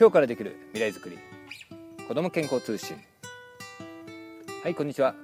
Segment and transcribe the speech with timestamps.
[0.00, 1.18] 今日からできる未来づくり。
[2.06, 2.96] 子ども健康通信。
[4.62, 5.16] はいこんにちは。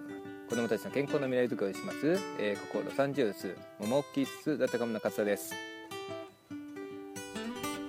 [0.51, 5.55] 子どもたちの健康の未来づくりをします、えー、ここロサンゼルスモモキッスだったかもなかつです。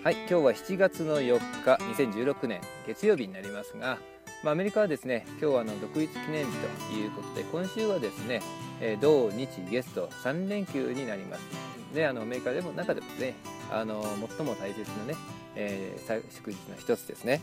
[0.04, 3.98] はい今日は7月の4日2016年月曜日になりますが
[4.44, 6.52] まあ、アメリカはですね今日はあの独立記念日
[6.92, 8.44] ということで今週はですね、
[8.80, 11.42] えー、土日ゲスト3連休になります。
[11.96, 13.34] であのアメリカでも中でもね
[13.72, 14.04] あの
[14.38, 15.16] 最も大切なね、
[15.56, 17.42] えー、祝日の一つですね。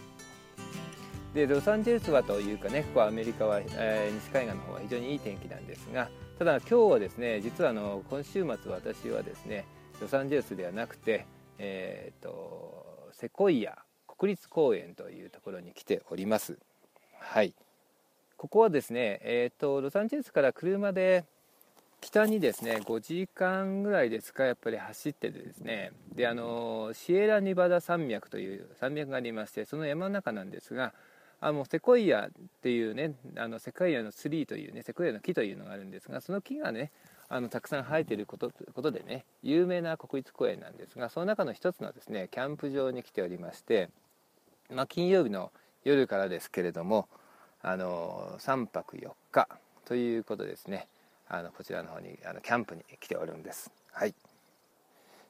[1.34, 9.64] でロサンゼルスはというかねここはアメリカは、えー、西海岸の方は非常にいい天気なんですがただ今日はですね実はあの今週末私はですね
[10.02, 11.26] ロサンゼルスではなくて、
[11.58, 16.58] えーと、セコイア国立公園というところに来ております。
[17.20, 17.54] はい。
[18.36, 21.24] ここはですね、えーとロサンゼルスから車で
[22.02, 25.92] 北にですね5時間ぐらいですかやっぱり走っててですね。
[26.14, 30.92] であのシエラニバダ山脈という山脈がありましてその山の中なんですが
[31.40, 36.90] あのセコイアっていうねあのセコイアのツリーというねセコイアの木というのがあるんですがその木がね
[37.28, 43.90] あのたくさん生えていることことでね有名な国立公園なんですがその中の一つのですねキャンプ場に来ておりまして、
[44.74, 45.52] まあ、金曜日の
[45.84, 47.08] 夜からですけれども
[47.62, 49.48] あの3泊4日
[49.84, 50.88] ということですね。
[51.34, 53.70] あのこちらの方にあのキャンプに来ておるんです。
[53.90, 54.14] はい、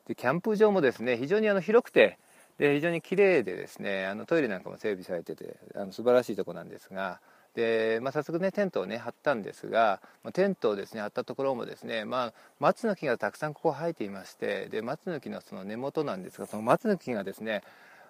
[0.09, 2.19] でキャンプ場もですね非常にあの広くて
[2.59, 7.21] で非常に綺麗でですねあのトイレなんかも整備されててあの素晴らしいとこなんですが
[7.55, 17.63] で、まあ、早速ねテントをね張ったんですが、まあ、テントをですね張ったところもですね、まあ、松の木がたくさんここ生えていましてで松の木のその根元なんですがその松の木がですね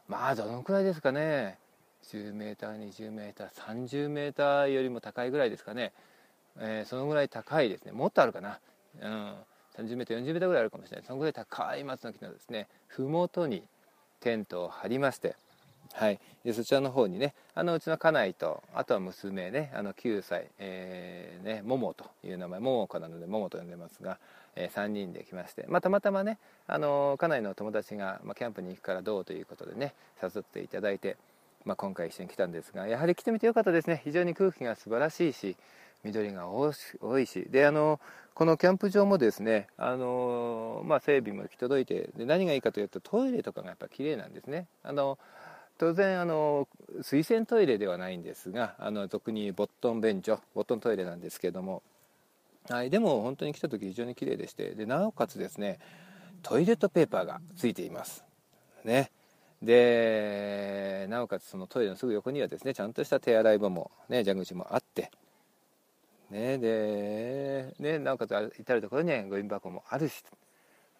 [0.08, 1.58] まあどのくらいですかね
[2.10, 5.92] 10m、20m、30m よりも高いぐらいですかね
[6.58, 7.92] えー、そのぐらい高いですね。
[7.92, 8.60] もっとあるかな、
[9.00, 9.34] うん、
[9.76, 11.06] 30m、40m ぐらいあるかもしれない。
[11.06, 13.62] そのぐらい高い松の木のですね麓に
[14.20, 15.36] テントを張りまして。
[15.94, 24.18] はい、でそちらの方にねあのうちの家内とあとは娘ねあの9歳、えー、ね、ももという名前ももかなのでももと呼んでますが、
[24.56, 31.16] えー、3人で来まして、まあ、たまたまねあの家内の友達が、まあ、キャンプに行くからどうということでね誘っていただいて、
[31.64, 34.00] まあ、今回一緒に来たんですがやはり来てみてよかったですね。
[34.04, 35.56] 非常に空気が素晴らしいし
[36.04, 36.72] 緑が多
[37.18, 38.00] いしであの
[38.34, 44.66] このキャンプ場もですねあの、まあ、整備も行き届いてで何がいいかというとトイレとかがやっぱ綺麗なんですね。
[44.82, 45.18] あの
[45.78, 46.68] 当然あの
[47.02, 51.82] 水洗トイレではないんですがあの特にボットン便所ボットントイレなんですけども、
[52.68, 55.78] はい、でも本当に来た時非常に綺麗でしてでなおかつですね
[56.42, 58.24] トイレットペーパーがついています。
[58.84, 59.10] ね。
[59.62, 65.10] でなおかつそのトイレのすぐ横にはですねちゃんとした手洗い場もね蛇口もあって
[66.32, 70.24] ね、で、ね、なおかつ至る所にゴミ箱もあるし、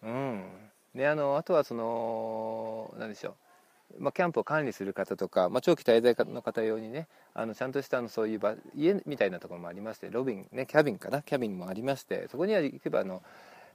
[0.03, 0.43] うん、
[0.93, 3.35] であのあとはその何でしょ
[3.99, 11.23] う、まあ、キャンプを管理する方とか、まあ、長期滞在の方用にねあのちゃんとしたのそういう場家みたいなところもありましてロビン、ね、キャビンかな？
[11.23, 13.23] キャビンもありましてそこには行けばあの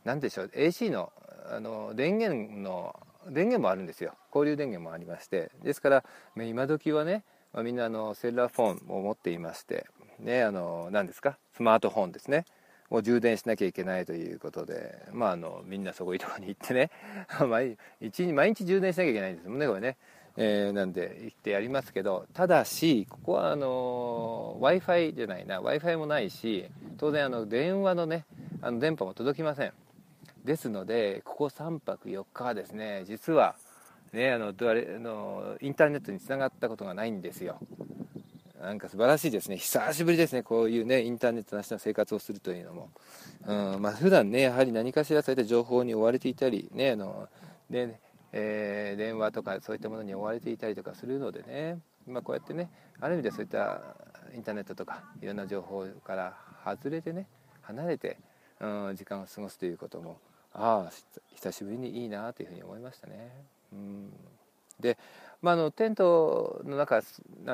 [0.04, 0.50] 何でしょう。
[0.54, 1.12] AC の
[1.50, 2.94] あの電源の
[3.28, 4.14] 電源もあるんですよ。
[4.32, 5.50] 交流電源もありまして。
[5.64, 6.04] ですから
[6.36, 9.86] 今時はね、まあ、みんなあのセルラーフォンを持っていまして。
[10.20, 11.38] ね、あの何ですか？
[11.54, 12.44] スマートフォンですね。
[12.90, 16.90] を充電しなきゃいけないということで、まあ、あのみんなそこいいとこに行ってね。
[17.46, 19.96] 毎日毎日充電しなきゃいけないんですもんねこれね、
[20.36, 22.26] えー、なんで行ってやりますけど。
[22.32, 25.56] ただしここはあの w i f i じゃないな。
[25.56, 28.24] w i f i もないし当然あの電話のね
[28.62, 29.72] あの電波も届きません。
[30.44, 33.54] ですのでここ3泊4日はですね実は
[34.14, 37.58] ねあのあのインターネットにつながったことがないんですよ。
[38.60, 39.56] なんか素晴らしいですね。
[39.56, 40.42] 久しぶりですね。
[40.42, 42.90] こういうね、インターネットなしの生活をするというのも。
[43.46, 47.28] うん、まあ普段ね、やはり何かしらそういった情報に追われていたり、ね、あの、
[47.70, 48.00] で、
[48.32, 52.68] えー、電話とかそういったものに追われていたりとかするのでね、まあこうやってね、
[53.00, 53.80] ある意味でそういった
[54.34, 57.28] インターネットとかいろんな情報から外れてね、
[57.62, 58.18] 離れて、
[58.60, 60.18] うん、時間を過ごすということも、
[60.52, 60.92] ああ、
[61.34, 63.30] 久しぶりにいいなというふうに思いましたね。
[63.72, 64.12] うん
[64.80, 64.96] で、
[65.40, 67.00] まあ、あのテントの中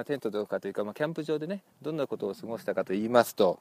[0.07, 3.61] テントどうかというか、まあ、キャンプ場でねどんなことを過ごしたかと言いますと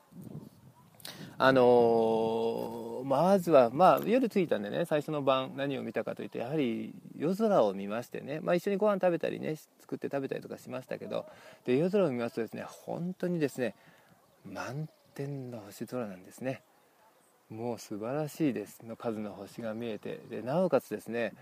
[1.37, 11.25] あのー、まずは、まあ、夜着いたんでね最初の晩何を見たかというとやはり夜空を見ましてね、まあ、一緒にご飯食べたりね作って食べたりとかしましたけど
[11.65, 13.75] で夜空を見ますとですね本当にですね
[14.45, 16.61] 満天の星空なんですね。
[17.49, 18.83] もう素晴らしいです。
[18.83, 21.33] の数の星が見えてでなおかつですね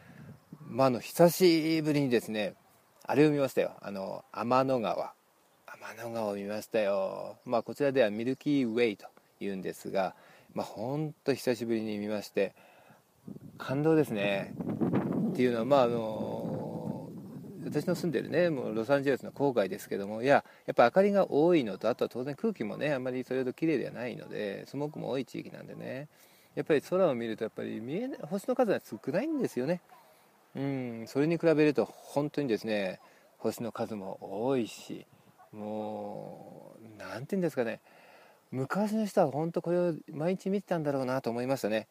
[0.71, 2.55] ま、あの久しぶりにですね
[3.03, 3.73] あれを見ましたよ。
[3.81, 5.13] あの天の川。
[5.67, 7.37] 天の川を見ましたよ。
[7.45, 9.07] まあこちらではミルキーウェイと
[9.39, 10.15] いうんですが
[10.53, 12.53] まあ本当久しぶりに見まして
[13.57, 14.53] 感動ですね。
[15.31, 17.09] っていうのはまああの
[17.65, 26.07] 私の住んでるねもうロサンゼルスの郊外ですけどもいややっぱ明かりが多いのとあとは当然空気もねあんまりそれほど綺麗ではないのでスモークも多い地域なんでね。
[26.55, 29.79] やっぱり空を見るとやっぱり見えない星の数が少ないんですよね。
[30.55, 32.99] うんそれに比べると本当にですね
[33.37, 34.17] 星の数も
[34.47, 35.05] 多いし
[35.53, 37.81] もう何て言うんですかね。
[38.51, 41.87] 昔の人は本当これを毎日見てたんだろうなと思いましたね。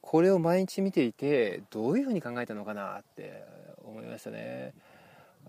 [0.00, 3.44] これを毎日見ていてどういうふうに考えたのかなって
[3.84, 4.72] 思いましたね。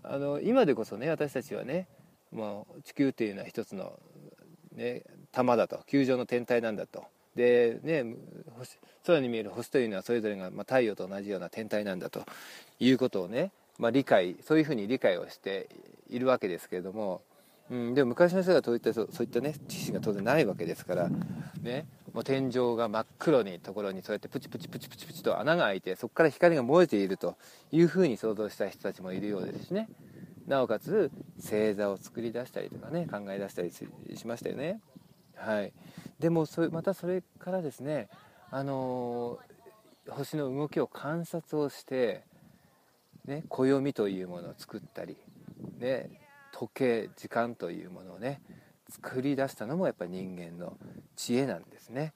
[0.02, 1.86] あの今でこそね私たちはね
[2.32, 3.98] もう地球っていうのは一つの、
[4.74, 5.02] ね、
[5.32, 7.04] 玉だと球状の天体なんだと。
[7.36, 8.04] でね
[9.06, 12.24] 空に見える星というのはそれぞれが、まあ、太陽と同じような天体なんだと
[12.78, 15.68] いうことをね、まあ、理解そういうふうに理解をして
[16.08, 17.22] いるわけですけれども、
[17.70, 21.08] うん、でも昔の人がそういったそういったね知識が当然ないわけですから
[21.62, 27.36] ねもう天井が真っ黒にところにそうやってプチプチプチプチプチと穴が開いてそこから光が漏れていると
[27.70, 29.88] いうふうに想像した人たちもいるようですしね。
[30.46, 33.86] なおかつ星座を作り出したりとかね考え出したりし
[34.26, 34.80] ましたよね。
[35.40, 35.72] はい
[36.18, 38.08] でもそれまたそれからですね
[38.50, 39.38] あの
[40.08, 42.24] 星の動きを観察をして
[43.24, 45.16] ね暦というものを作ったり
[45.78, 46.10] ね
[46.52, 48.42] 時計時間というものをね
[48.90, 50.76] 作り出したのもやっぱり人間の
[51.16, 52.12] 知恵なんですね。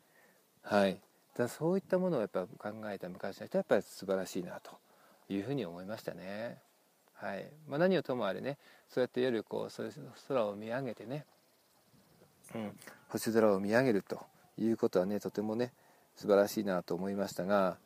[0.62, 1.00] はい、
[1.36, 4.72] だそういったものをやっぱ考えた昔の人はやっぱり素晴らしいなと
[5.28, 6.58] いうふうに思いましたね。
[7.14, 9.92] はいまあ、何をともあれねそうやって夜こう
[10.28, 11.24] 空を見上げてね、
[12.54, 12.78] うん、
[13.14, 14.26] 星空を見上げると
[14.58, 15.72] いうことはねとてもね
[16.16, 17.76] 素晴らしいなと思いましたが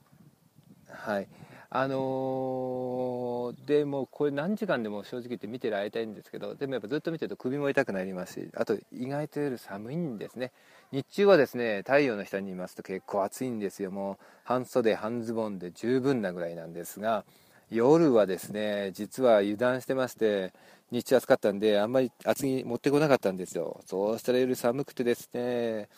[0.90, 1.28] はい。
[1.70, 10.50] あのー、でもこれ何時間でも正直言って見てられたいんですけどでもやっぱずっと見てると首も痛くなりますしあと意外と夜寒いんですね。
[10.92, 13.90] 日中はですね太陽の下にいますと結構暑いんですよ。
[13.90, 17.26] もう半袖半ズボンで十分なぐらいなんですが
[17.70, 20.54] 夜はですね実は油断してまして
[20.90, 23.80] 日中暑かったんであんまり厚着持ってこなかったんですよ。
[23.86, 25.88] そうしたら夜寒くてですね、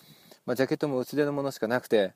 [0.46, 2.12] まあ、ジャケットも薄手のものしかなくて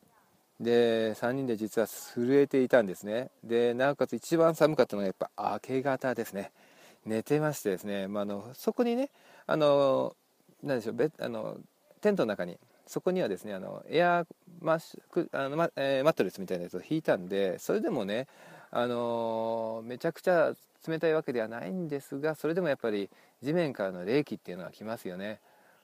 [0.61, 3.31] で3人で実は震えていたんですね。
[3.43, 6.53] でなおかつ一番寒かったのがやっぱ明け方ですね。
[7.07, 9.11] 寝てましてですね、まあ、あのそこにね
[9.47, 10.17] あの
[10.63, 11.59] 何でしょうベあの
[12.01, 14.27] テントの中にそこにはですねあのエア
[14.61, 18.27] マッシュあのマ,、えー、マットレスみたいなやつを引いたんでそれでもね
[18.77, 20.53] あのめちゃくちゃ
[20.87, 23.09] 冷たいわけではないんですがそれでもやっぱり
[23.41, 25.39] 地面からの冷気っていうのは来ますよね、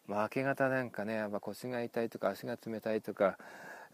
[0.08, 3.38] まあ、明け方なんかねやっぱ腰が痛いとか足が冷たいとか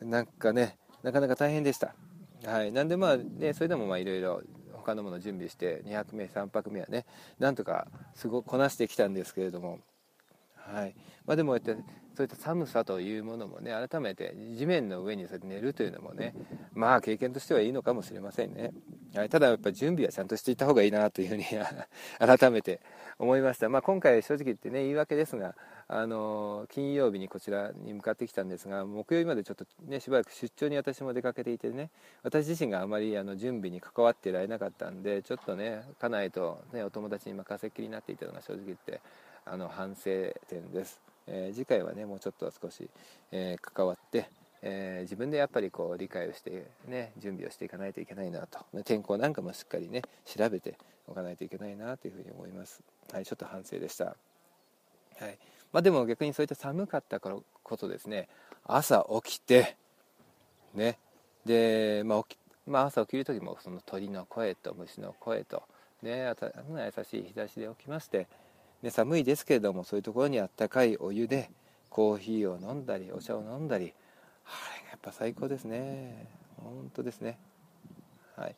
[0.01, 1.95] なんかねなかなか大変でした。
[2.45, 2.73] はい。
[2.73, 7.05] なんでまあねそれでもまあいろいろ他のもの準備して2泊目3泊目はね
[7.39, 9.79] なんとかすごこなしてきたんですけれども。
[10.55, 10.95] はい。
[11.27, 11.77] まあ、でもやって
[12.17, 16.35] そういった寒さというものもね改めて地面の上にそうやって寝るというのもね
[16.73, 18.73] まあ経験としてはいいのかもしれませんね、
[19.15, 21.45] はい、ただやっぱ準備はちゃんとしていった方がいいなというふうに
[22.19, 22.81] 改めて
[23.19, 25.55] 思いました、まあ、今回正直言ってね言い訳ですが
[25.89, 31.91] あの金曜日にこちらに向かってきたんですが木曜日までちょっとねしばらく出張に私も出かけていてね
[32.23, 39.01] 私自身があまりあの準備に関わってられなかったんでちょっとね家内と、ね、お友達に任せっきりになっていたのが正直言って
[39.45, 40.11] あの反省
[40.49, 42.89] 点です、えー、次回はねもうちょっと少し、
[43.33, 44.29] えー、関わって
[44.63, 48.59] えー、自分でやっぱりこう理解をして、ね、準備をしていかないといけないなと。
[48.85, 50.77] 天候なんかもしっかりね調べて
[51.07, 54.13] おかないといけないなというふうに思います、はい、ちょっと反省でした、は
[55.29, 55.39] い。
[55.73, 58.29] まあ、でも逆にそういった寒かったからこそですね。
[58.65, 59.77] 朝起きて
[60.75, 60.99] ね。
[61.45, 65.63] で、まあ起きまあ、朝起きる時もその鳥の声と虫の声と、
[66.03, 68.27] ね、優しい日差しで起きまして、
[68.87, 71.51] ね、寒いですけれどもそういうところにあったかいお湯で
[71.91, 73.93] コーヒーを飲んだりお茶を飲んだり
[74.45, 74.49] あ
[74.81, 76.29] れやっぱ最高ですね。
[76.57, 77.37] 本当ですね。
[78.37, 78.55] はい。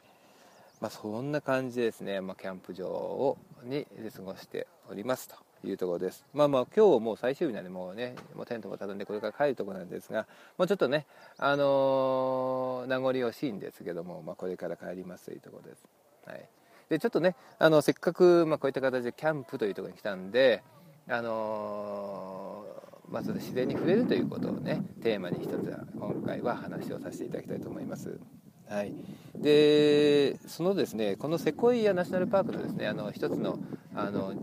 [0.81, 6.27] まあそんな感じでですね、まあ、キャンプ場をに過ごしておりますというところです。
[6.35, 10.27] まあまあ今日もう最終日なんでもうねもうテントも畳んでこれから帰るところなんですが
[10.59, 11.07] もうちょっとね
[11.39, 15.85] あのー、名残惜しいんですけども、まあ、これから帰りますというところです。
[16.27, 16.49] はい。
[16.89, 20.63] でちょっとねあのせっかく、まあ、こういった形でキャンプというところに来たんで
[21.09, 28.19] あのー、まず自然に触れるということをねテーマに一つ今回は話をさせていただきたいと思います。
[28.69, 28.93] はい、
[29.35, 33.59] でそのですねこのセコイアナショナルパークのですねあの一つの
[33.95, 34.35] あの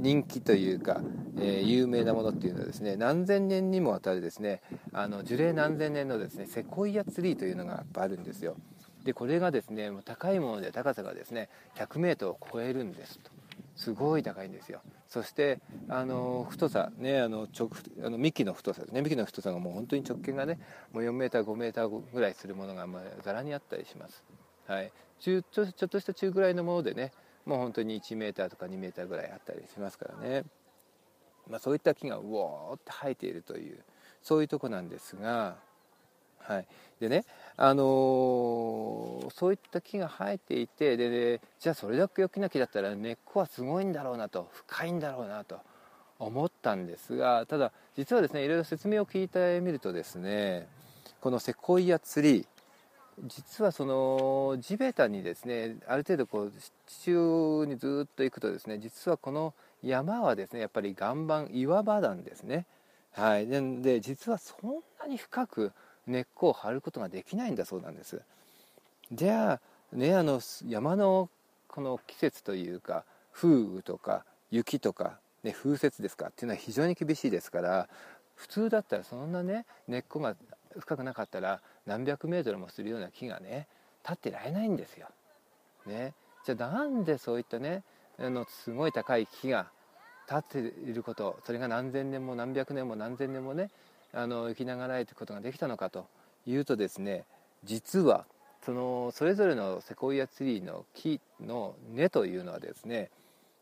[0.00, 1.02] 人気というか、
[1.36, 4.62] えー、有名なものっていうのはですね何千年にもわたるですね
[4.92, 8.56] あの樹齢何千年のですねセコイアツリーというのがやっぱあるんですよ。
[9.04, 13.30] でこれがですね高いもので高さがですね 100m を超えるんですと。
[13.76, 14.82] すごい高いんですよ。
[15.08, 17.70] そしてあの太さねあの直
[18.04, 19.00] あの幹の太さですね。
[19.00, 20.58] 幹の太さがもう本当に直径がね
[20.92, 24.22] もう 4m5m ぐらいするものがまあざらにあったりします。
[24.66, 24.92] はい。
[25.20, 27.12] 中ちょっとした中ぐらいのものでね
[27.46, 30.44] もう本当に1 m とか2 m ぐらいあったりしますからね、
[31.48, 33.78] まあ、そういった木がうおーって生えているという
[34.22, 35.56] そういうとこなんですが、
[36.42, 36.66] はい、
[37.00, 37.24] でね、
[37.56, 45.58] あのー、そういった木が生えていてででじゃあそれだけ大きな木だったら根っこはすごいんだろうなと深いんだろうなと
[46.18, 50.66] 思ったんですがただ実はですねいろいろ説明を聞いてみるとですね
[51.20, 52.46] このセコイアツリー
[53.26, 56.52] 実はその地べたにですねある程度こう
[56.86, 62.66] 地中にずっと行くとですね実はこの山はですねやっぱり岩盤岩場なんですね。
[63.12, 63.46] はい。
[63.46, 65.72] でで実はそんなに深く
[66.10, 68.20] 根っこを張ることができないんだそうなんです
[69.12, 69.60] じゃあ
[69.96, 71.28] ねあの山の
[71.68, 77.88] この季節というか風雨とか雪とか、ね、風雪ですかっていうのは非常に厳しいですから
[78.34, 80.34] 普通だったらそんなね根っこが
[80.78, 83.66] 深くなかったら何百メートルもするような木がね
[84.02, 85.08] 立ってられないんですよ。
[85.86, 86.14] ね、
[86.44, 87.82] じゃあなんでそういったね
[88.18, 89.66] あのすごい高い木が
[90.28, 93.70] 立っていることそれが何千年も何百年も何千年もね
[94.12, 96.06] あの生きながらえていくことができたのかと
[96.46, 97.24] いうとですね
[97.64, 98.26] 実は
[98.64, 103.10] そのそれぞれのセコイアツリーの木の根というのはですね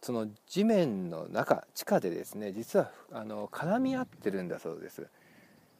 [0.00, 5.07] その地面の中地下でですね実はあの絡み合ってるんだそうです。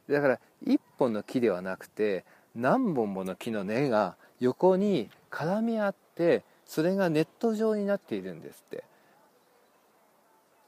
[0.09, 8.83] だから1本の木ではなくて何本もの木の根が横に絡み合ってそれがネット状になっているんですって。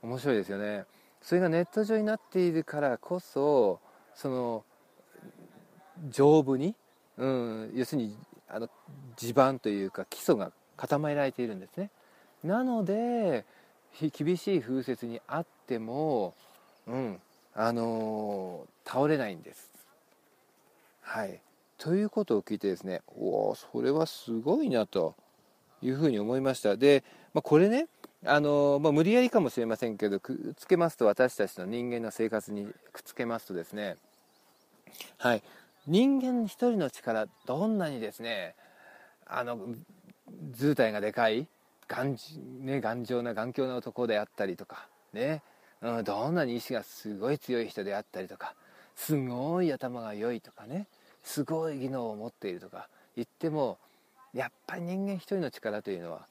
[0.01, 0.86] 面白いですよね。
[1.22, 3.79] それがネット状になっているからこそ
[4.15, 4.63] その
[6.10, 6.75] 丈夫に、
[7.18, 8.15] うん、要するに
[8.48, 8.70] あの
[9.15, 11.89] 地盤というか基礎が固められているんですね。
[12.44, 13.46] なので
[14.18, 16.34] 厳しい風雪にあっても、
[16.88, 17.20] うん、
[17.53, 19.70] あのー、倒れないんです。
[21.01, 21.39] はい、
[21.77, 25.15] ということを聞いてですねおおそれはすごいなと
[25.82, 26.77] いうふうに思いました。
[26.77, 27.03] で、
[27.34, 27.88] まあ、これね
[28.25, 33.98] あの、ま、無理やりかもしれませんけどくっつけますと私たちの人間の生活にくっつけますとですね。
[35.18, 35.44] はい。
[35.88, 38.54] 人間一人の力どんなにですね
[39.25, 39.58] あの
[40.51, 41.48] 図体がでかい
[41.88, 42.16] 頑,、
[42.60, 45.42] ね、頑丈な頑強な男であったりとかね。
[45.82, 48.54] うん、どんなに意志がすごい強い人であったりとか
[48.96, 50.86] すごい頭が良いとかね。
[51.24, 53.80] すごい技能を持っているとか言っても
[54.34, 56.28] やっぱり人間一人の力というのは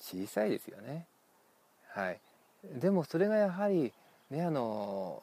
[0.00, 1.06] 小さいですよね。
[1.94, 2.20] はい、
[2.80, 3.92] でもそれがやはり、
[4.28, 5.22] ね、あの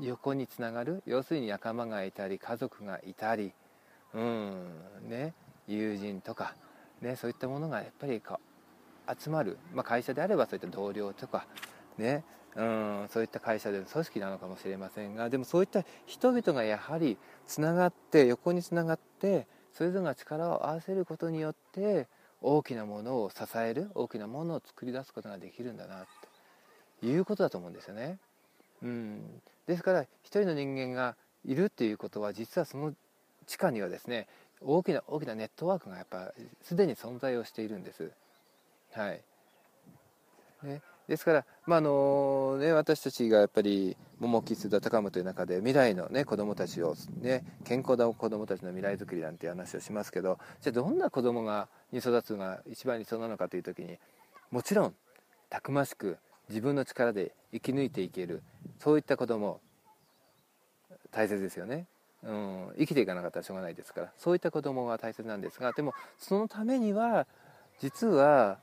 [0.00, 3.52] 横につながる要するに仲間がいたり家族がいたり、
[4.14, 4.68] うん
[5.08, 5.34] ね、
[5.66, 6.54] 友人とか、
[7.02, 8.38] ね、そういったものがやっぱりこ
[9.08, 11.46] う集まる、まあ、会社であればそういった同僚とか、
[11.98, 12.22] ね、
[12.54, 22.06] うんそういった会社での組織なのかもしれませんがでもそういった人々がやはりつながって横につながってそれぞれが力を合わせることによって
[22.40, 26.06] 大きなものを支える大きなものを作り出すことができるんだな
[27.00, 28.18] ということだと思うんですよね。
[28.82, 32.94] うん、ですから一人の人間がいるっていうことは実はその
[33.46, 34.26] 地下にはですね
[34.60, 38.10] 大きな大きなネットワークがやっぱすでに存在をしているんです。
[38.92, 39.22] はい。
[40.62, 53.98] ね、ですから、まあのね、私たちがやっぱり桃木須田高むという中で未来の、ね、子どもたちを、ね、健康な子どもたちの未来づくりなんていう話をしますけどじゃあどんな子どもがに育つのが一番理想なのかという時に
[54.50, 54.94] もちろん
[55.48, 58.42] たくましく自分の力で生き抜いていける
[58.80, 59.60] そういった子ども
[61.12, 61.86] 大切ですよね、
[62.24, 67.26] うん、生きていかなかったらしょうがないですからそういった子どもは大切なんですがでもそのためには
[67.80, 68.58] 実は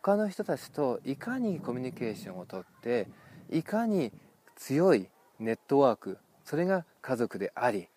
[0.00, 3.08] 他の人たちといかにコミュニケーションをとって
[3.50, 4.12] いかに
[4.56, 5.08] 強い
[5.40, 7.88] ネットワークそれが家族であり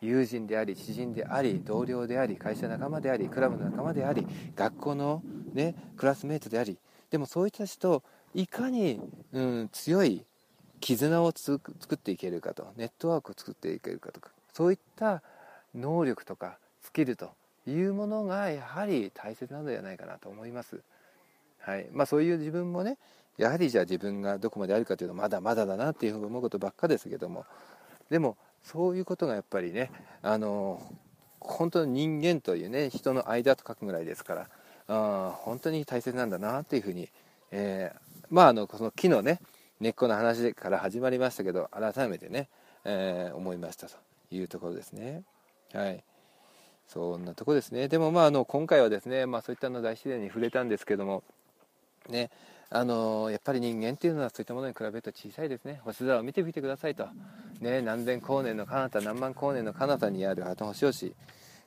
[0.00, 6.78] 友人であり知人であり同僚であり会社仲間でありクラブの仲間であり学校の、ね、クラスメートであり
[7.10, 8.02] でもそういった人と
[8.34, 9.00] いかに、
[9.32, 10.24] うん、強い
[10.80, 11.60] 絆を作
[11.94, 15.22] っていけるかとネットワークを作っていけるかとかそういった
[15.74, 17.32] 能力とかスキルと
[17.66, 20.80] いうものがやはり大切なのではないかなと思います。
[21.60, 22.98] はいまあ、そういう自分もね
[23.36, 27.44] やはりじゃあ自分がどこまであるかというとまだまだだなっていうふうに思うことばっかですけども
[28.10, 29.90] でもそういうことがやっぱりね
[30.22, 30.82] あの
[31.40, 34.48] 本当の人間というね人の間と書くぐらいですから
[34.88, 37.08] あ本当に大切なんだなっていうふうに、
[37.52, 39.40] えー、まああのこの木のね
[39.80, 42.48] 根っこの話から始まりましたけど改めてね、
[42.84, 43.96] えー、思いましたと
[44.30, 45.22] いうところですね。
[45.72, 46.02] はい
[46.88, 47.86] そんなとこですね。
[47.88, 51.22] でもまああの今回はですね、まあそういったの大自然に触れたんですけども、
[52.08, 52.30] ね、
[52.70, 55.80] あのやっぱり人間っていうのはそういったものに比べると小さいですね。
[55.84, 57.06] 星空を見てみてくださいと、
[57.60, 61.14] ね、何千光年の彼方何万光年の彼方にあるあの星々、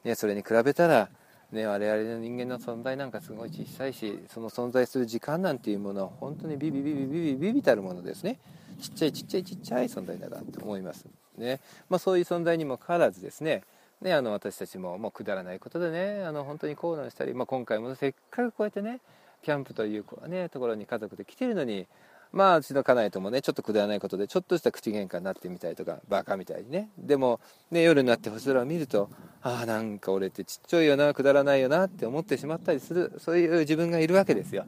[0.03, 1.09] ね、それに比べたら
[1.51, 8.39] ね、我々の人間の存在なんかすごい小さいしその存在する時間なんていうものは本当にビビビビビビビビたるものですね
[8.81, 11.05] ちっちゃいちっちゃいちっちゃい存在だなと思います
[11.37, 11.59] ね、
[11.89, 13.63] まあ、そういう存在にもかかわらずですね
[14.01, 18.99] ね、あの私たちももうくだらないことでねあの本当に口論したり、まあ、今回もせっかくこうやってね
[19.41, 21.87] キャンプという、ね、ところに家族で来てるのに
[22.31, 26.89] まあうちの家内ともねちょっとくだらないことでちょっとした口喧嘩になってみたりとかバカみたいにね。
[26.97, 27.39] でも
[27.71, 29.09] ね夜になって星空を見ると
[29.41, 34.65] ああなんか俺ってちっちゃいよなくだらないよなって思ってしまったりするそういう自分がいるわけですよ。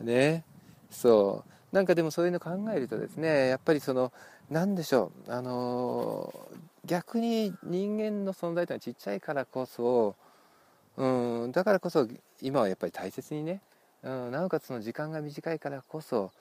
[0.00, 0.44] ね。
[0.90, 1.74] そう。
[1.74, 4.12] なんかでもそういうの考えるとですねやっぱりその
[4.50, 6.34] 何でしょうあの
[6.84, 10.16] 逆に人間の存在というのはちっちゃいからこそ
[10.96, 12.08] うんだからこそ
[12.42, 13.60] 今はやっぱり大切にね、
[14.02, 16.32] うん、なおかつの時間が短いからこそ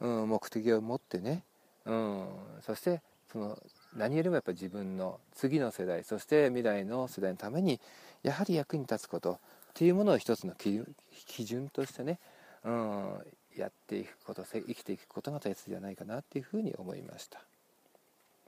[0.00, 1.42] うん、目的を持ってね、
[1.86, 2.26] うん、
[2.62, 3.00] そして
[3.32, 3.58] その
[3.96, 7.80] 何よりもやっぱり自分の次の世代そして未来の世代のために
[8.22, 9.36] やはり役に立つことっ
[9.74, 12.18] ていうものを一つの基準としてね、
[12.64, 13.18] うん、
[13.56, 17.40] やっていくこと生きていくことが大切じゃないかなっていうふうに思いました。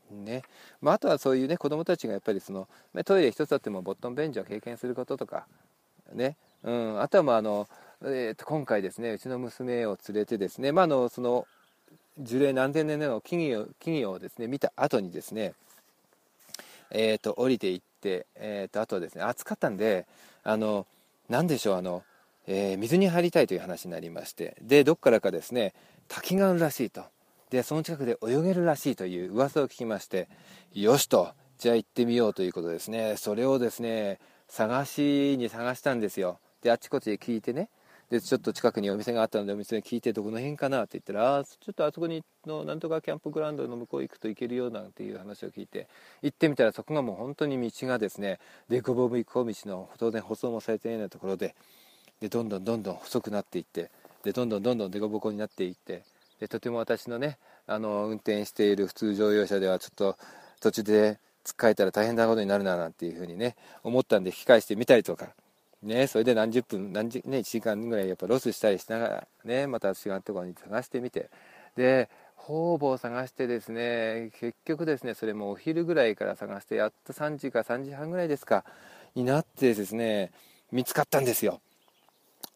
[0.08, 0.42] ね
[0.80, 2.68] まあ、あとはそういうね子どもたちがやっぱりその
[3.04, 5.48] トイレ一つあってもボットン便所を経験することとか
[6.12, 7.66] ね、うん、あとはまああの
[8.02, 11.46] えー、と今回ですねうちの娘を連れてですね、まあ、のその
[12.18, 15.54] 樹齢何千年の木々を木々をですね見た後にですね、
[16.90, 20.06] えー、と降りていって、えー、とあとはですね暑かったんで
[20.44, 20.86] あの
[21.28, 22.02] 何でしょうあの、
[22.46, 25.72] えー、水に入りたいという話になりましてでどっからかですね
[26.08, 27.02] 滝があるらしいと。
[27.50, 30.28] でその近くで泳げるらしいという噂を聞きまして
[30.74, 33.16] よしとじゃあ行ってみようということですね。
[33.16, 36.38] それをですね探しに探したんですよ。
[36.62, 37.68] であちこちで聞いてね
[38.10, 45.88] でちょっと近くにお店があったのでお店に聞いてどこの辺かなって言ったらあちょっとあそこにのなんとかキャンプグラウンドの向こう行くと行けるよなんていう話を聞いて
[46.22, 51.56] 行ってみたらそこがもう本当に道がですね凸凹道の当然舗装もされていないところで
[52.20, 53.90] でどんどんどんどん細くなっていって
[54.22, 56.02] でどんどんどんどん凸凹になっていって
[56.38, 60.16] でとても私のねあの運転している普通乗用車ではちょっと
[60.60, 65.28] 途中で突っかえたら大変なことになるななんていうふうにね思ったんで引き返してみたりとか
[65.86, 71.30] ね、それで何十分何時、ね、1時間ぐらいやっぱロスしたりしながら、ね、また違うところに探してみて。
[71.76, 78.64] で方々探してですね結局ですねそれもお昼ぐらいから探してやっと3時か3時半ぐらいですか
[79.16, 80.30] になってですね
[80.70, 81.60] 見つかったんですよ。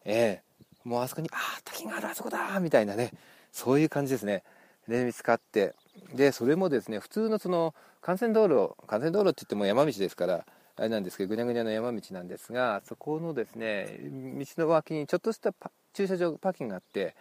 [0.05, 0.87] ええ。
[0.87, 3.11] もうあそこにああ滝があるあそこだみたいなね
[3.51, 4.43] そういう感じですね。
[4.87, 5.73] で見つかって。
[6.13, 7.73] でそれもですね普通のその
[8.05, 15.53] 幹線道路幹線道路って言っても山道ですからあれなんですけどぐにゃぐにゃの山道なんですがそこのですね道の脇にちょっとした
[15.93, 17.15] 駐車場パーキングがあって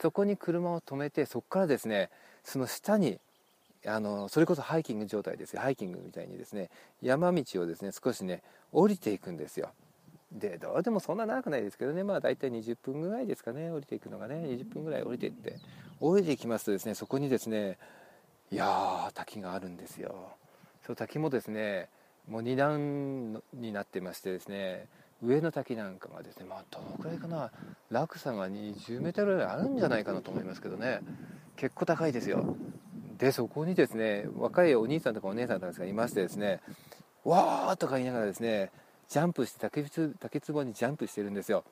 [0.00, 2.10] そこに車を止めてそこからですね
[2.44, 3.18] その下に
[3.86, 5.60] あのそれこそハイキング状態ですよ。
[5.60, 6.68] ハイキングみたいにですね
[7.00, 9.70] 山道をですね少しね降りていくんですよ。
[10.32, 12.02] でどうでもそんな長くないですけどね。
[12.02, 13.70] まあ大体20分ぐらいですかね。
[13.70, 14.34] 降りていくのがね。
[14.34, 15.56] 20分ぐらい降りていって
[16.00, 17.78] 降りていきますとですねそこにですね
[18.50, 20.32] いやー滝があるんですよ。
[20.84, 21.88] その滝もですね
[22.28, 24.86] もう2段になってましてですね
[25.22, 27.50] 上の滝なんかがですねまあどのくらいかな
[27.90, 31.00] 落差が20メートルぐらいあるんじゃないかなと思いますけどね。
[31.56, 32.54] 結構高いですよ。
[33.18, 36.60] でそこにですね若いお兄さんとかお姉さんとかがいましてですね
[37.24, 38.70] わーとか言いながらですね
[39.08, 41.64] ジャンプして竹竹壺にジャンプしてるんですよ。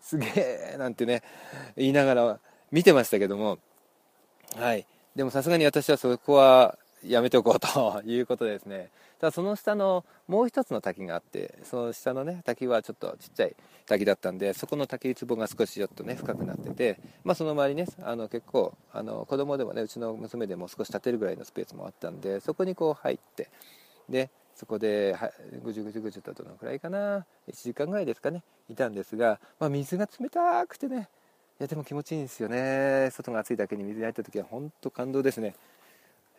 [0.00, 0.26] すげ
[0.74, 1.22] えなんてね
[1.76, 3.58] 言いながら見てましたけども。
[4.56, 4.86] はい。
[5.16, 8.90] でもさすがに私はそこはやめておこうということですね
[9.22, 13.54] ただその下のもう一つの滝があってその下のね滝はちょっとちっちゃい
[13.86, 23.48] 滝だったんでそこの滝壺が少しちょっとね深くなってて、まあ、その周りねあの結構あの子供でもねうちの娘でも少し立てるぐらいのスペースもあったんでそこにこう入って
[24.08, 25.16] でそこで
[25.64, 31.08] ぐじゅぐじゅぐじゅとどのくらいかな1時間ぐらいですかねいたんですが、まあ、水が冷たくてね
[31.60, 33.10] いやでも気持ちいいんですよね。
[33.12, 35.54] 外が暑いだけに水に入った時は本当感動ですね。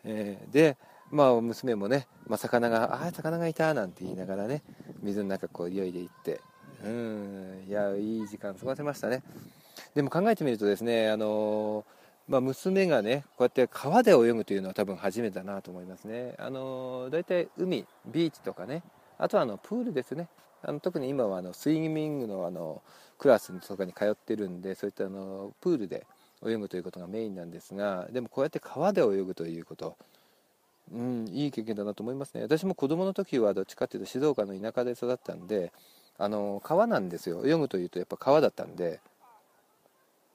[0.04, 0.76] えー、で、
[1.14, 4.64] まあ、娘もね、まあ、魚が、ああ、魚がいたなんて言いながらね、
[5.00, 6.40] 水の中こう泳いでいって、
[6.84, 9.22] うん、いや、いい時間過ごせましたね。
[9.94, 11.84] でも考えてみるとですね、あの、
[12.26, 16.34] まあ、娘がね、こうやって川で泳ぐというのは多分初めてだなと思いますね。
[16.36, 18.82] あの、大体海、ビーチとかね、
[19.16, 20.28] あとはあのプールですね。
[20.62, 22.82] あの特に今はあのスイミングのあの
[23.18, 26.06] クラスとかに通ってるんで、そういったあのプールで
[26.44, 29.96] 泳ぐということがメインなんですがでもこうやって川で泳ぐということ
[30.92, 32.42] うん、いい経験だなと思いますね。
[32.42, 35.72] 私も子供の時はどっちかっていうと静岡の田舎で育ったんで
[36.18, 37.46] あの川なんですよ。
[37.46, 39.00] 泳ぐというとやっぱ川だったんで。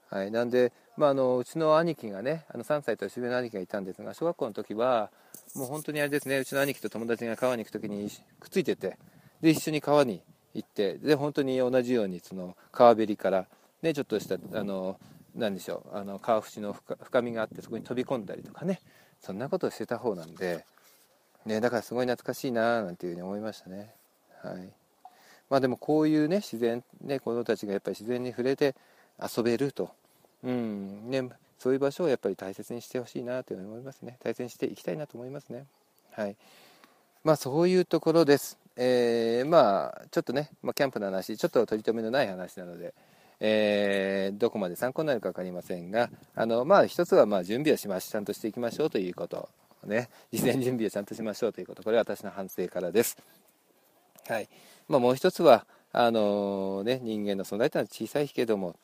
[0.09, 0.31] はい。
[0.31, 5.11] なんで、まあ、あのうちの兄貴がねあの3歳年上の兄貴がいたんですが小学校の時は
[5.55, 8.09] もう本当にあれですねうちの兄貴と友達が川に行く時に
[8.39, 8.97] くっついてて
[9.39, 10.21] で一緒に川に
[10.53, 13.45] 行ってで本当に同じようにその川べりから、
[13.81, 14.99] ね、ちょっとしたあの
[15.35, 18.81] 何でしょうあの川縁の深みがあってそこに飛び込んだりとかね。
[19.21, 20.65] そんなことをしてた方なんで、
[21.45, 23.93] ね、だからすごい懐かしいななんていうふうに思いましたね。
[24.41, 24.69] はい。
[25.49, 28.75] まあ、でもこういうね自然ね子供たちがやっぱり自然に触れて
[29.21, 29.91] 遊べると、
[30.43, 31.09] うん。
[31.09, 34.17] ね、そういう場所をやっぱり大切にしてほしいなという思いますね。
[34.23, 35.65] 大切にしていきたいなと思いますね。
[36.11, 36.35] はい。
[37.23, 38.57] まあそういうところです。
[38.75, 42.93] えー、まあちょっとね、まあ、キャンプの話ちょっと取り留めのない話なので
[43.39, 49.49] えー、どこまで参考になるか分かりませんがあの、まあ、一つはまあ準備をしましちゃんとしていきましょうということ
[49.85, 51.83] ね事前準備をちゃんとしましょうということ。
[51.83, 53.17] これは私の反省からです。
[54.27, 54.49] はい。
[54.87, 58.75] まあ、もう一つはあのー、ね、人間の存在というのは小さいけども、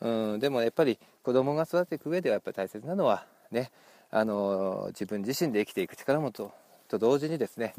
[0.00, 3.70] うん、でもやっぱり子供が育っていく上ではやっぱり大切なのはね、
[4.10, 6.52] あのー、自分自身で生きていく力もと
[6.88, 7.74] と同時にですね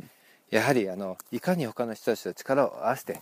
[0.50, 3.20] やはりあのいかに他の人たちと力を合わせて、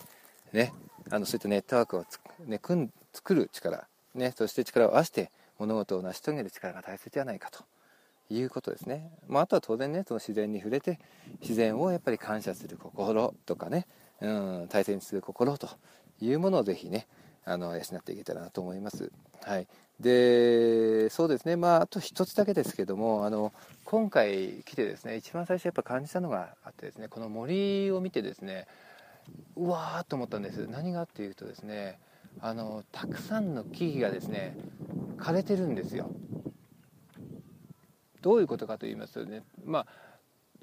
[0.52, 0.72] ね、
[1.10, 7.64] あのそういったネットワークをつ、ね、組ん作る力、ね、そして力を合わせて物事を成し遂げる力が大切じゃないかと
[8.28, 10.98] いうことですね、まあ、あとは当然ねその自然に触れて
[11.40, 13.86] 自然をやっぱり感謝する心とかね
[14.20, 14.26] う
[14.64, 15.68] ん、大切にする心と
[16.20, 17.06] いうものをぜひね
[17.44, 19.10] あの養っていけたらなと思います。
[19.42, 19.66] はい、
[20.00, 23.52] でそうですね、まあ、あと一つだけですけどもあの
[23.84, 28.66] 今回来てですね一番最初やっぱ感じたのがあってですねこの森を見てですね
[29.56, 30.66] うわーっと思ったんです。
[30.70, 31.98] 何がっていうとですね
[32.40, 34.56] あのたくさんの木々がですね
[35.18, 36.10] 枯れてるんですよ。
[38.20, 39.86] どういうことかと言いますとねまあ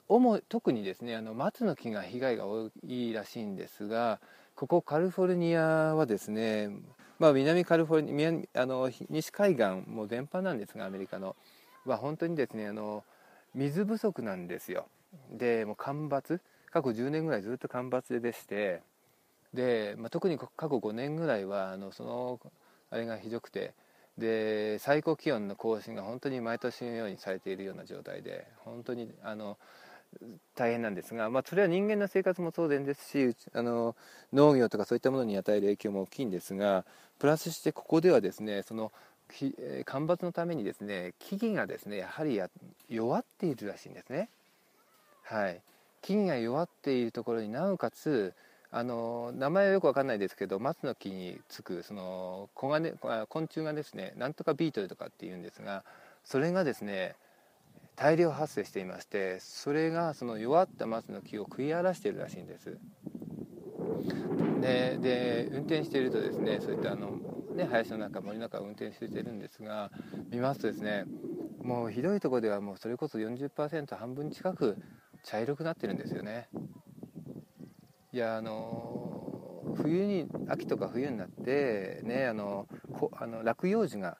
[0.07, 4.19] 主特にですねあの松の木が被害が多いらしいんですが
[4.55, 6.69] ここカリフォルニアはですね、
[7.19, 11.35] まあ、南カリフォルニアあの西海岸も全般なんですがアメリカの。
[11.85, 13.03] は本当にですねあの
[13.53, 14.87] 水不足なんですよ。
[15.31, 18.81] でもう干ばつ過去10年ぐらいずっと干ばつでして
[19.53, 22.39] で、まあ、特に過去5年ぐらいはあのその
[22.89, 23.73] あれがひどくて
[24.17, 29.57] で最高気温の更新が本当に毎年のようにされているような状態で本当にあの
[30.55, 33.95] 大変なんですが、まあ、それは人間の生活も当然ですしあの
[34.33, 36.85] 農業とかそういったものに与える影響も大きいんですが
[37.19, 38.91] プラスしてここではですねその
[39.85, 42.41] 干ばつのためにですね木々がですねやはり
[42.89, 44.27] 弱っているらしいんですね。
[45.23, 45.61] はい、
[46.01, 48.33] 木々が弱っているところになおかつ
[48.73, 52.93] あの名前はよく分かんないですけど松の木につくその小金
[53.27, 55.83] 昆虫がですねなんとかビートルとかっていうんですが
[56.23, 57.15] それがですね
[57.97, 62.77] 大量発生していましてそれがその弱った松の木を食い荒らしているらしいんです。
[64.61, 67.19] でで運転しているとですねそういったあの、
[67.55, 69.91] ね、林の中森の中を運転してるんですが
[70.29, 71.05] 見ますとですね
[71.61, 74.77] もうひどいとこではもうそれこそ40%半分近く
[75.23, 76.47] 茶色くなってるんですよね。
[78.13, 84.17] いやあの冬に秋とか冬になってねあのこあの落葉樹が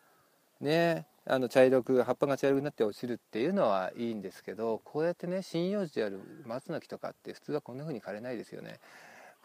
[0.62, 8.80] ねあの茶色く葉っぱが茶色くなって落ちるっていうのはいいんですけどこうやってね針葉樹である松の木とかって普通はこんな風に枯れないですよね。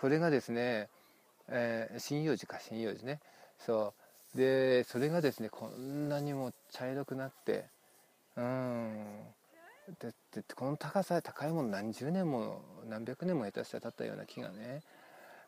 [0.00, 0.88] これがですね、
[1.48, 3.20] えー、針葉樹か針葉樹ね。
[3.58, 3.94] そ
[4.34, 4.38] う。
[4.38, 7.64] でそれがですねこんなにも茶色くなって
[8.36, 9.35] うん。
[10.00, 14.82] ででこの高さ高いもの何十年も何百年も下手したら立ったような木がね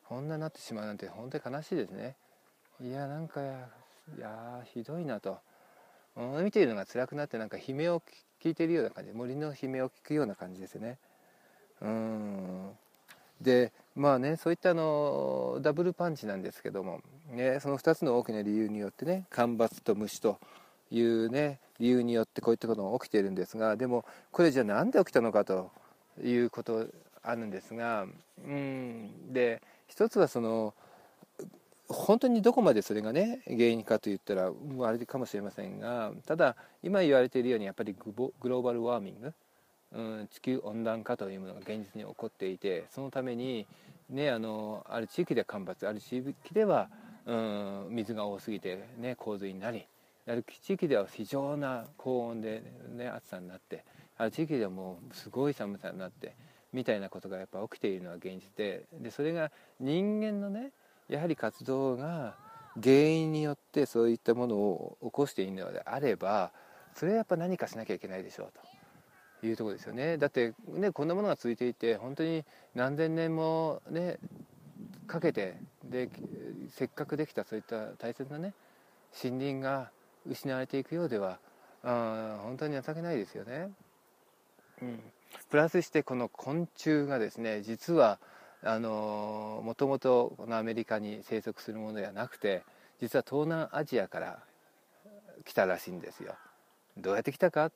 [0.09, 2.17] こんなになってしまうなんて本当に悲しいですね。
[2.81, 5.39] いやなんかいやひどいなと。
[6.43, 8.03] 見ているのが辛くなってなんか悲鳴を
[8.43, 9.13] 聞いているような感じ。
[9.13, 10.99] 森の悲鳴を聞くような感じですね。
[11.81, 12.71] うん。
[13.41, 20.39] でまあねそういったあのダブルパンチなんですけども、ね、その2つの大きな理由によってね干ばつと虫と
[20.91, 25.71] いうね理由によってこういったことが起きているんですがでもこれじゃあなんで起きたのかと
[26.23, 26.87] いうこと
[27.23, 28.07] あるんですが
[28.45, 29.33] うん。
[29.33, 30.75] で一つはその
[31.89, 34.51] 本当にどこまでそれがね原因かといったら
[34.83, 39.33] あれかもしれませんがただ今言われているようにやっぱりグローバルワーミング、
[39.93, 43.67] うん、地球温暖化というものが現実に起こっていてそのために、
[44.11, 46.91] ね、あのある地域では干ばつある地域では、
[47.25, 49.87] うん、水が多すぎて、ね、洪水になり
[50.29, 53.85] ある地域では非常な高温で、ね、暑さになって
[54.17, 56.35] ある地域ではもうすごい寒さになって
[56.73, 60.73] みたいなことがやっぱ起きているのは現実ででそれが人間のね
[61.09, 62.35] やはり活動が
[62.83, 66.53] 原因によってそういったものを起こしているのであれば
[66.95, 68.69] それはやっぱ何かしなきゃいけないでしょうと。
[69.41, 70.19] いうとこですよね。
[70.19, 74.19] だってねこんなものが続いていて本当に何千年もね
[75.07, 76.09] かけてで
[76.71, 78.53] せっかくできたそういった大切なね
[79.23, 79.91] 森林が
[80.27, 81.39] 失われていくようでは
[81.83, 83.71] あ本当に情けないですよね。
[84.83, 85.01] うん、
[85.51, 88.19] プラスしてこの昆虫がですね実は
[88.63, 92.63] あのもともとこのアメリカに生息するものではなくて
[93.01, 94.41] 実は東南アジアから
[95.45, 96.35] 来たらしいんですよ。
[96.97, 97.71] どうやって来たか？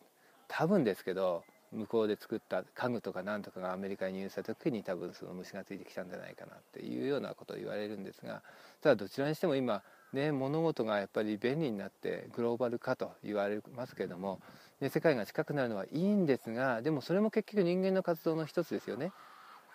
[0.48, 8.42] 多分ですけど向こうで作った家具とか何とかがアメリカに輸入した時に多分その虫がついてきたんじゃないかなっていうようなことを言われるんですが
[8.83, 14.40] ただどちらにしても今ね物事がやっぱり便利になってグローバル化と言われますけども、
[14.81, 19.12] ね、世界が近くなるのはいいんですがでもそれも結局人間の活動の一つですよね。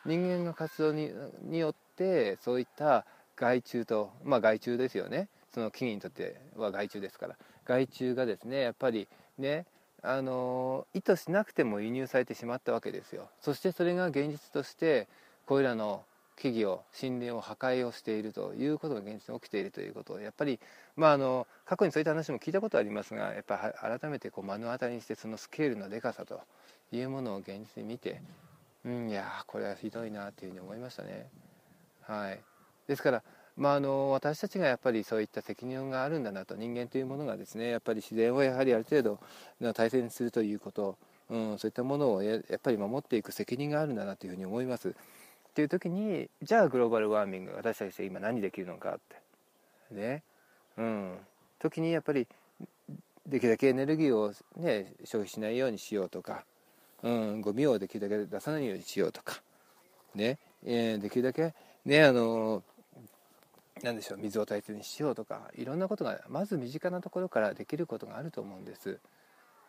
[0.06, 5.28] 人間の活動にによってそういった害虫とまあ害虫ですよね。
[5.54, 7.36] その木々にとっては害虫ですから。
[7.66, 9.66] 害虫がですねやっぱりね
[10.04, 13.30] あの意図しなくても輸入されてしまったわけですよ。
[13.42, 15.08] そしてそれが現実として
[15.46, 16.04] これらの
[16.38, 20.60] 木々を森林を破壊をしているということが現実に起きているということをやっぱり、
[20.96, 26.42] まあ、あの過去にそういった話も聞いたことありますがやっぱ改めてこう目の当たりにしてそのスケールのでかさと
[26.92, 28.22] いうものを現実に見て
[28.86, 31.28] うんいやこれはひどいなというふうに思いましたね。
[32.04, 32.40] はい、
[32.88, 33.24] ですから
[33.58, 39.20] まあ、あの私たちがやっぱりそういった責任があるんだなと人間というものがですねやっぱり自然をやはりある程度
[39.74, 40.96] 大切にするということ、
[41.32, 44.94] うん、そういったものをやっぱり守っていく責任があるんだなというふうに思います。
[45.58, 49.00] っていう時にじゃあグローバルワーミング私たちは今何できるのかっ
[49.90, 49.96] て。
[49.96, 50.22] ね。
[50.78, 51.18] うん。
[51.58, 52.28] 時にやっぱり
[53.26, 56.44] できるだけエネルギーを、ね、消費しないようにしようとか、
[57.02, 59.42] うん、ゴミをできるだけ出さないようにしようとか。
[60.14, 62.62] ね、えー、できるだけねあのー
[63.82, 69.00] 何でしょう水を大切にしようとかいろんなことがまず身近なところからできることがあると思うんです。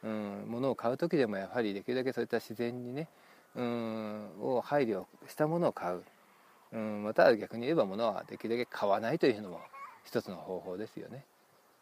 [0.02, 3.08] うん、物を買う時でもやはりできるだけそういった自然にね
[3.56, 6.02] うんを配慮したものを買う、
[6.72, 9.60] うん、または逆に言えば物はできるだけ買わないというのも
[10.04, 11.24] 一つの方法ですよね。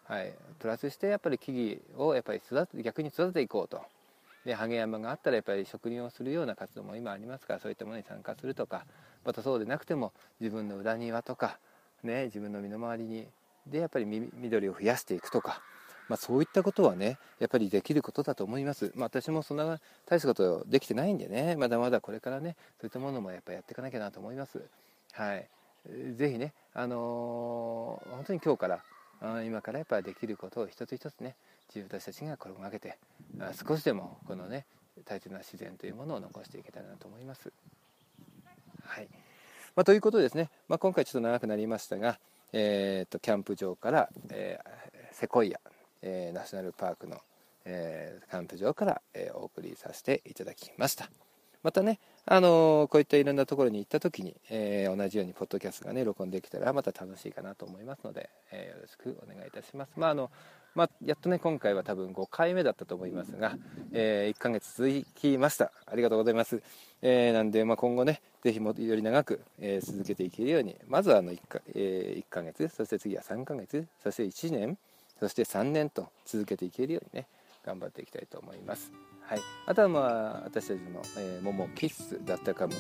[0.05, 3.83] はい、プラスしてやっぱり木々をやっぱり育て逆に育てていこうと。
[4.45, 8.85] でハゲ山があったらやっぱり植林をするような活動も今ありますからそういったものに参加するとか。
[9.25, 11.59] またそうでなくても自分の裏庭とか
[12.07, 13.27] ね、自分の身の回りに
[13.67, 15.61] でやっぱり緑を増やしていくとか、
[16.09, 24.63] まあ、そういったことはねやっぱりできることだと思います、まあ、私もそんな大したことできてないんでねまだまだこれからねそういったものもやっぱやっていかなきゃなと思います。
[25.13, 25.49] はい。
[26.17, 28.83] 是非ねあのー、本当に今日から
[29.45, 31.37] 今からやっぱりできることを一つ一つね
[31.69, 32.99] 自分たちが心がけて
[33.67, 34.67] 少しでもこのね
[35.05, 37.53] 大切な自然というものを残していけたらなと思います。
[38.85, 39.09] はい。
[39.75, 42.19] まあ、ということでですね、まあ、今回ちょっと長くなりましたが、
[42.53, 45.61] えーと、キャンプ場から、えー、セコイア、
[46.03, 47.21] えー、ナショナルパークの、
[47.65, 51.11] えー、キャンプ場から、えお送りさせていただきました。
[51.63, 59.93] またね、あのこういったいろんなところに行った時に、え同じようにポッドキャストがね録音できたらまた楽しいかなと思いますので、えよろしくお願いいたします。
[59.97, 60.31] まああの
[60.77, 63.57] まあ、やっとね今回は多分5回目だったと思いますが、
[63.93, 65.73] えー、1ヶ月続きました。
[65.87, 66.63] ありがとうございます、
[67.01, 74.77] えー、なんで、まあ、今後ねぜひもより長く、えー、続けていけるようにまずはあの 1, か、えー、1ヶ月そして次は3ヶ月そして1年
[75.21, 77.27] そして3年と続けていけるようにね
[77.65, 78.93] 頑張っていきたいと思います
[79.29, 82.75] はい、あとはまあ私たちの、えー、ももキッスだったかも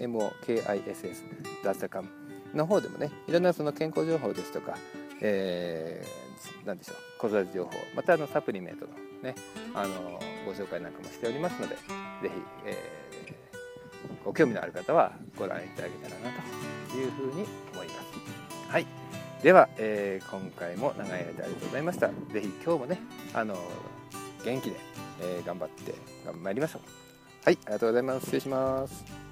[0.00, 2.08] MOMOKISS だったかも
[2.52, 4.76] の方でもねいろんなその健康情報ですとか、
[5.20, 6.24] えー
[6.64, 8.92] 何でしょう子育て情報またあのサプリメントの
[9.22, 9.34] ね
[9.74, 12.30] あのご紹介なんかもしておりますので是非、
[12.66, 16.30] えー、ご興味のある方はご覧いただけたらな
[16.90, 17.83] というふうに思います。
[19.44, 22.08] では、えー、今回も長い間ありがとうございました。
[22.32, 22.98] 是非今日もね
[23.34, 23.54] あの
[24.42, 24.76] 元気で、
[25.20, 26.82] えー、頑張って頑張りましょう。
[27.44, 28.24] はい、ありがとうございます。
[28.24, 29.23] 失礼します。